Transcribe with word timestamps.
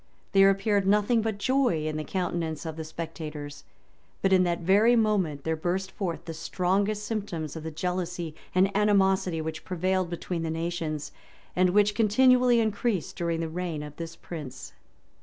[]There 0.33 0.49
appeared 0.49 0.87
nothing 0.87 1.21
but 1.21 1.37
joy 1.37 1.85
in 1.85 1.95
the 1.95 2.03
countenance 2.03 2.65
of 2.65 2.75
the 2.75 2.83
spectators; 2.83 3.65
but 4.23 4.33
in 4.33 4.41
that 4.45 4.61
very 4.61 4.95
moment 4.95 5.43
there 5.43 5.55
burst 5.55 5.91
forth 5.91 6.25
the 6.25 6.33
strongest 6.33 7.05
symptoms 7.05 7.55
of 7.55 7.61
the 7.61 7.69
jealousy 7.69 8.33
and 8.55 8.75
animosity 8.75 9.41
which 9.41 9.63
prevailed 9.63 10.09
between 10.09 10.41
the 10.41 10.49
nations, 10.49 11.11
and 11.55 11.69
which 11.69 11.93
continually 11.93 12.59
increased 12.59 13.15
during 13.15 13.41
the 13.41 13.47
reign 13.47 13.83
of 13.83 13.97
this 13.97 14.15
prince. 14.15 14.73